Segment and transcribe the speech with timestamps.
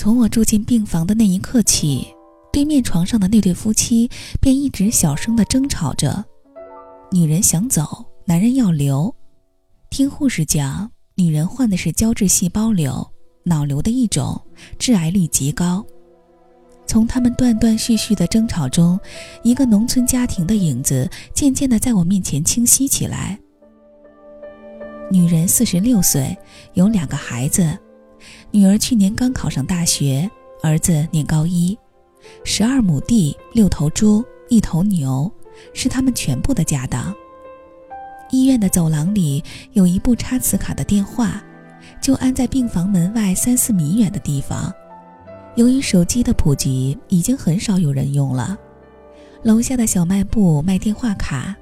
[0.00, 2.06] 从我住进病房的那一刻起，
[2.50, 6.24] 对面床上的那对夫妻便一直小声的争吵着。
[7.12, 9.14] 女人想走，男人要留。
[9.90, 13.06] 听护士讲，女人患的是胶质细胞瘤，
[13.44, 14.40] 脑瘤的一种，
[14.78, 15.84] 致癌率极高。
[16.86, 18.98] 从他们断断续续的争吵中，
[19.42, 23.38] 一个农村家庭的影子渐渐的在我面前清晰起来。
[25.10, 26.34] 女人四十六岁，
[26.72, 27.78] 有两个孩子，
[28.52, 30.28] 女儿去年刚考上大学，
[30.60, 31.78] 儿子念高一，
[32.42, 35.30] 十二亩地，六头猪，一头牛，
[35.72, 37.14] 是他们全部的家当。
[38.32, 39.42] 医院的走廊里
[39.72, 41.40] 有一部插磁卡的电话，
[42.02, 44.72] 就安在病房门外三四米远的地方。
[45.54, 48.58] 由于手机的普及，已经很少有人用了。
[49.44, 51.54] 楼下的小卖部卖电话卡，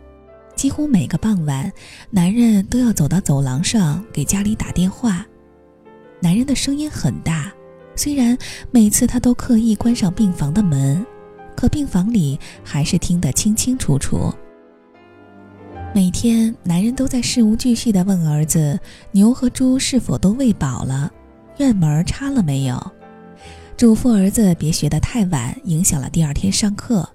[0.56, 1.70] 几乎每个傍晚，
[2.10, 5.26] 男人都要走到走廊上给家里打电话。
[6.20, 7.52] 男人的声音很大，
[7.94, 8.36] 虽然
[8.70, 11.04] 每次他都刻意关上病房的门，
[11.56, 14.32] 可病房里还是听得清清楚楚。
[15.94, 18.78] 每天，男人都在事无巨细地问儿子：
[19.12, 21.10] 牛和猪是否都喂饱了？
[21.58, 22.92] 院门插了没有？
[23.76, 27.08] 嘱咐儿子别学得太晚，影响了第二天上课。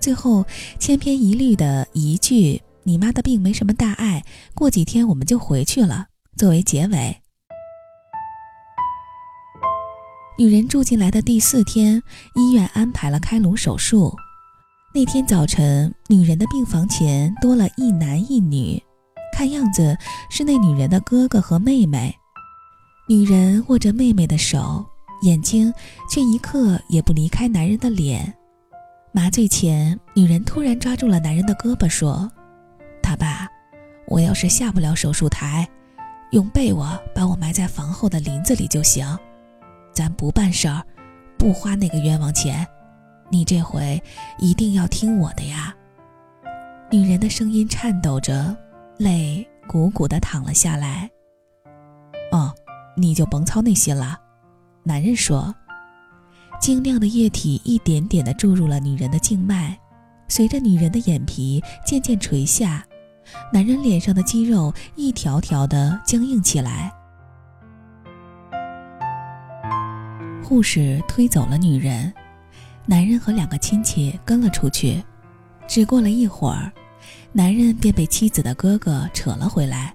[0.00, 0.44] 最后
[0.78, 6.06] 千篇一律的一句：“你妈的病没什么大碍，过几天我们就回去了。”
[6.36, 7.16] 作为结尾。
[10.40, 12.02] 女人住进来的第四天，
[12.34, 14.16] 医院安排了开颅手术。
[14.94, 18.82] 那天早晨，女人的病房前多了一男一女，
[19.36, 19.94] 看样子
[20.30, 22.16] 是那女人的哥哥和妹妹。
[23.06, 24.82] 女人握着妹妹的手。
[25.24, 25.70] 眼睛
[26.10, 28.32] 却一刻也不离开男人的脸。
[29.12, 32.32] 麻醉前，女人突然抓住了男人的胳膊，说
[33.04, 33.46] ：“他爸，
[34.08, 35.68] 我要是下不了手术台，
[36.30, 39.06] 用被窝把我埋在房后的林子里就行。
[40.00, 40.82] 咱不办事儿，
[41.36, 42.66] 不花那个冤枉钱。
[43.28, 44.02] 你这回
[44.38, 45.74] 一定要听我的呀。”
[46.90, 48.56] 女人的声音颤抖着，
[48.96, 51.10] 泪鼓鼓的淌了下来。
[52.32, 52.50] “哦，
[52.96, 54.18] 你就甭操那心了。”
[54.84, 55.54] 男人说
[56.58, 59.78] ：“晶亮的液体一点点地注入了女人的静脉，
[60.28, 62.82] 随着女人的眼皮渐渐垂下，
[63.52, 66.90] 男人脸上的肌肉一条条地僵硬起来。”
[70.50, 72.12] 护士推走了女人，
[72.84, 75.00] 男人和两个亲戚跟了出去。
[75.68, 76.72] 只过了一会儿，
[77.30, 79.94] 男人便被妻子的哥哥扯了回来。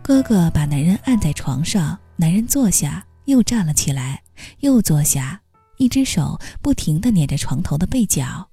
[0.00, 3.04] 哥哥把男人按在床上，男人坐下。
[3.24, 4.22] 又站了起来，
[4.60, 5.40] 又坐下，
[5.78, 8.48] 一只手不停地捻着床头的被角。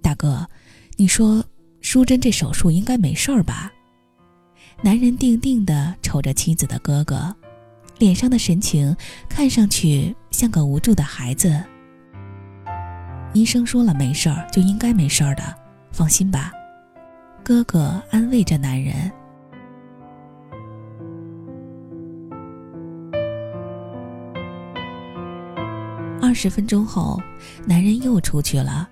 [0.00, 0.48] 大哥，
[0.96, 1.44] 你说
[1.82, 3.70] 淑珍这手术应该没事儿吧？
[4.80, 7.34] 男人定定地瞅着妻子的哥哥，
[7.98, 8.96] 脸上的神情
[9.28, 11.62] 看上去像个无助的孩子。
[13.32, 15.56] 医生说了没事儿，就应该没事儿的，
[15.92, 16.50] 放心吧。
[17.44, 19.08] 哥哥安慰着男人。
[26.20, 27.22] 二十分钟后，
[27.64, 28.90] 男人又出去了。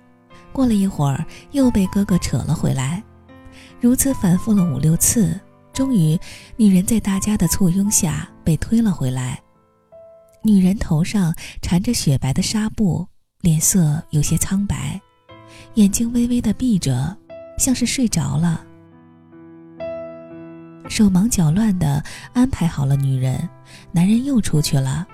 [0.53, 3.03] 过了一会儿，又被哥哥扯了回来。
[3.81, 5.37] 如此反复了五六次，
[5.73, 6.17] 终于，
[6.55, 9.37] 女人在大家的簇拥下被推了回来。
[10.43, 13.07] 女人头上缠着雪白的纱布，
[13.41, 14.99] 脸色有些苍白，
[15.75, 17.15] 眼睛微微的闭着，
[17.59, 18.65] 像是睡着了。
[20.89, 22.03] 手忙脚乱地
[22.33, 23.47] 安排好了女人，
[23.91, 25.07] 男人又出去了。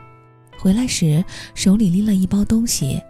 [0.58, 1.24] 回来时，
[1.54, 3.02] 手里拎了一包东西，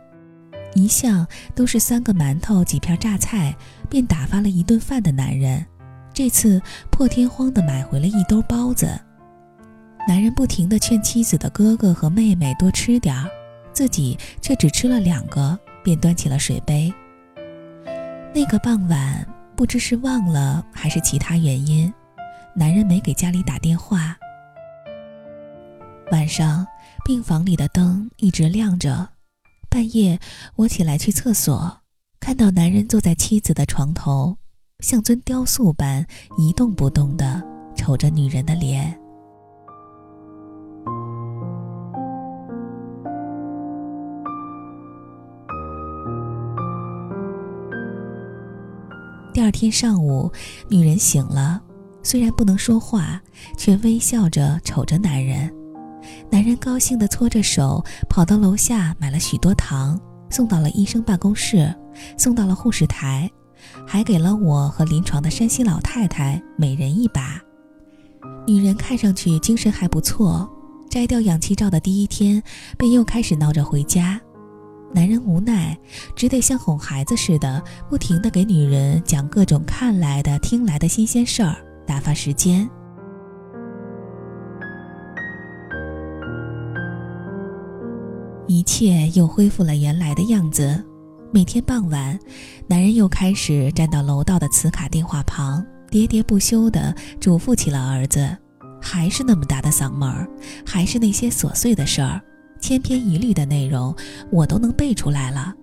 [0.74, 3.56] 一向都是三个馒头、几片榨菜，
[3.88, 5.64] 便打发了一顿饭的男人，
[6.14, 8.90] 这次破天荒地买回了一兜包子。
[10.08, 13.30] 男人不停地劝妻子的哥哥和妹妹多吃点儿，
[13.74, 16.94] 自己却只吃了两个，便端起了水杯。
[18.34, 21.94] 那个傍晚，不知是忘了还是其他原因，
[22.56, 24.18] 男人没给家里打电话。
[26.12, 26.66] 晚上。
[27.06, 29.08] 病房里的灯一直亮着，
[29.70, 30.20] 半夜
[30.58, 31.80] 我起来去厕所，
[32.20, 34.36] 看到男人坐在妻子的床头，
[34.82, 36.06] 像尊雕塑般
[36.38, 37.42] 一动不动地
[37.78, 39.00] 瞅着女人的脸。
[49.38, 50.32] 第二天上午，
[50.68, 51.62] 女人醒了，
[52.02, 53.22] 虽然不能说话，
[53.56, 55.54] 却微笑着瞅着男人。
[56.32, 60.02] 男人高兴地搓着手，跑到楼下买了许多糖，
[60.32, 61.72] 送到了医生办公室，
[62.18, 63.30] 送到了护士台，
[63.86, 67.40] 还给了我和临床的山西老太太每人一把。
[68.48, 70.50] 女人看上去精神还不错，
[70.90, 72.42] 摘掉氧气罩的第一天，
[72.76, 74.20] 便又开始闹着回家。
[74.94, 75.78] 男人无奈，
[76.16, 81.56] 只得像哄孩子似的，不停地给女人讲各种看来的、听来的新鲜事儿，
[81.86, 82.68] 打发时间。
[88.48, 90.84] 一切又恢复了原来的样子。
[91.32, 92.18] 每天傍晚，
[92.66, 98.36] 男人又开始站到楼道的磁卡电话旁，喋喋不休地嘱咐起了儿子。
[98.82, 100.26] 还是那么大的嗓门儿，
[100.66, 102.22] 还是那些琐碎的事儿，
[102.60, 103.96] 千篇一律的内容，
[104.32, 105.54] 我都能背出来了。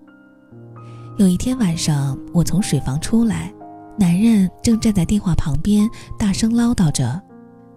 [1.17, 3.53] 有一天晚上，我从水房出来，
[3.97, 5.89] 男人正站在电话旁边，
[6.19, 7.21] 大声唠叨着：“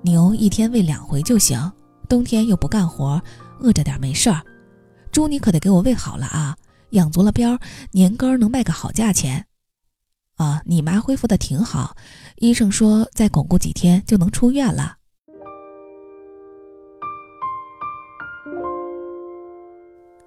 [0.03, 1.71] 牛一天喂两回就行，
[2.09, 3.23] 冬天又不干活，
[3.61, 4.43] 饿着点没事儿。
[5.13, 6.57] 猪你可得给我喂好了啊，
[6.91, 7.59] 养足了膘，
[7.93, 9.47] 年根能卖个好价钱。
[10.37, 11.97] 啊，你妈恢复的挺好，
[12.37, 14.97] 医生说再巩固几天就能出院了。”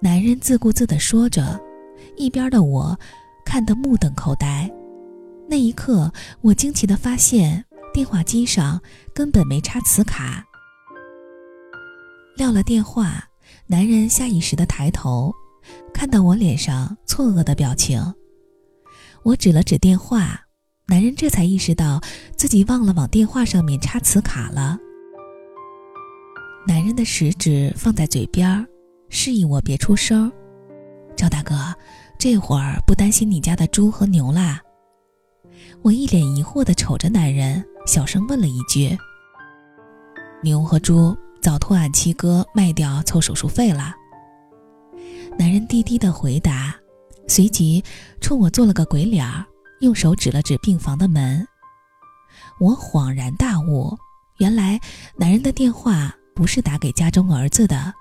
[0.02, 1.60] 男人自顾自地说着，
[2.16, 2.98] 一边的我
[3.44, 4.68] 看得目瞪口呆。
[5.48, 7.64] 那一刻，我惊奇地发现
[7.94, 8.82] 电话机上
[9.14, 10.44] 根本没插磁卡。
[12.36, 13.22] 撂了电话，
[13.68, 15.32] 男人下意识地抬头，
[15.94, 18.02] 看到我脸上错愕的表情。
[19.22, 20.40] 我指了指电话，
[20.86, 22.00] 男人这才意识到
[22.36, 24.76] 自己忘了往电话上面插磁卡了。
[26.66, 28.66] 男人的食指放在嘴边儿。
[29.14, 30.32] 示意我别出声，
[31.14, 31.54] 赵大哥，
[32.18, 34.58] 这会儿不担心你家的猪和牛啦？
[35.82, 38.96] 我一脸疑惑地瞅着男人，小声问了一句
[40.42, 43.94] ：“牛和猪早托俺七哥卖掉凑手术费了。”
[45.38, 46.74] 男人低低的回答，
[47.28, 47.84] 随即
[48.18, 49.28] 冲我做了个鬼脸，
[49.80, 51.46] 用手指了指病房的门。
[52.58, 53.94] 我恍然大悟，
[54.38, 54.80] 原来
[55.16, 57.92] 男人的电话不是打给家中儿子的。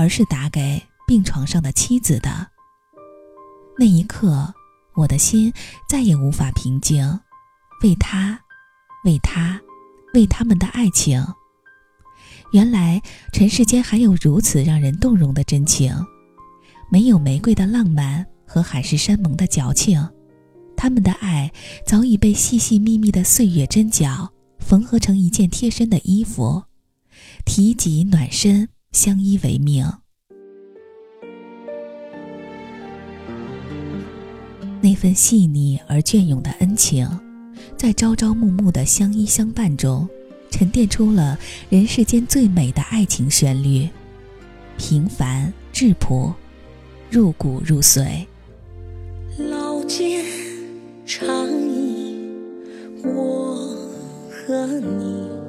[0.00, 2.48] 而是打给病床上的妻子的。
[3.78, 4.54] 那一刻，
[4.94, 5.52] 我的心
[5.90, 7.20] 再也无法平静。
[7.82, 8.40] 为他，
[9.04, 9.60] 为他，
[10.14, 11.22] 为他们的爱情。
[12.52, 15.94] 原来尘世间还有如此让人动容的真情，
[16.90, 20.08] 没有玫瑰的浪漫和海誓山盟的矫情，
[20.78, 21.52] 他们的爱
[21.84, 26.62] 早已被细细密密的岁月针脚缝合成一件贴身的衣服，
[27.44, 28.66] 提己暖身。
[28.92, 29.86] 相依为命，
[34.82, 37.08] 那份细腻而隽永的恩情，
[37.76, 40.08] 在朝朝暮暮的相依相伴中，
[40.50, 41.38] 沉淀出了
[41.68, 43.88] 人世间最美的爱情旋律，
[44.76, 46.34] 平凡质朴，
[47.08, 48.26] 入骨入髓。
[49.38, 50.24] 老街
[51.06, 51.24] 长
[51.60, 52.18] 椅，
[53.04, 53.54] 我
[54.28, 55.39] 和你。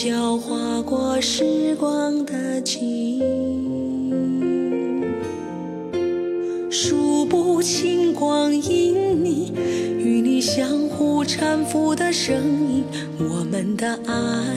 [0.00, 3.20] 鬓角划过时光的记
[6.70, 9.52] 数不清光阴里
[9.98, 12.84] 与你相互搀扶的身影，
[13.18, 14.56] 我们的爱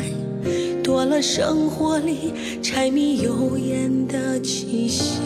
[0.81, 2.31] 多了生活里
[2.61, 5.19] 柴米油盐的气息。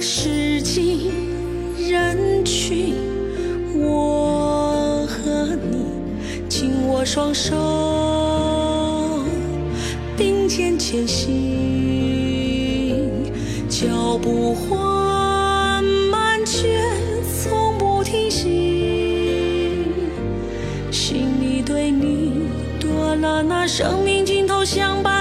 [0.00, 1.12] 时经
[1.78, 2.92] 人群，
[3.76, 4.47] 我。
[7.00, 7.54] 我双手
[10.16, 11.30] 并肩前行，
[13.68, 16.66] 脚步缓慢却
[17.22, 19.84] 从不停息，
[20.90, 22.32] 心里对你
[22.80, 25.17] 多了那生命尽头相伴。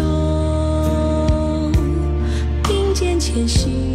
[0.00, 1.72] 中
[2.62, 3.89] 并肩前行。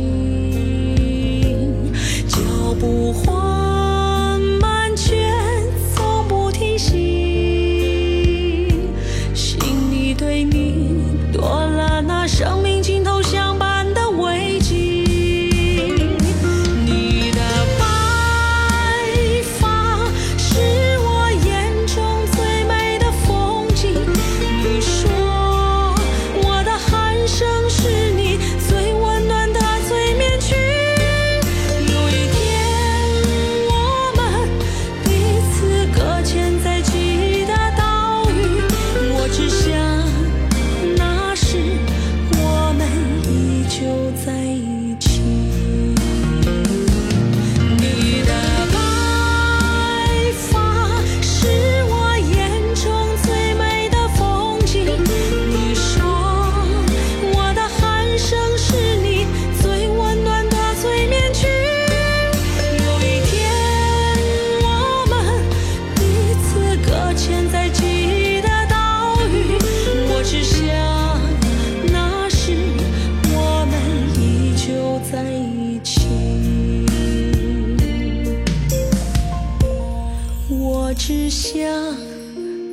[81.28, 81.68] 只想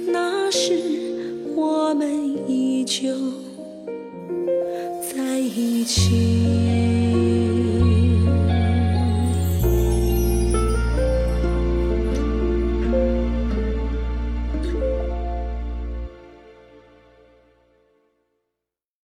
[0.08, 0.74] 那时
[1.56, 2.06] 我们
[2.46, 3.08] 依旧
[5.10, 7.01] 在一起。